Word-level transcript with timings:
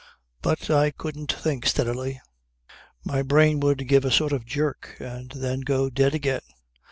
But 0.41 0.71
I 0.71 0.89
couldn't 0.89 1.31
think 1.31 1.67
steadily. 1.67 2.19
My 3.03 3.21
brain 3.21 3.59
would 3.59 3.87
give 3.87 4.03
a 4.03 4.09
sort 4.09 4.31
of 4.31 4.47
jerk 4.47 4.95
and 4.99 5.29
then 5.29 5.59
go 5.61 5.91
dead 5.91 6.15
again. 6.15 6.41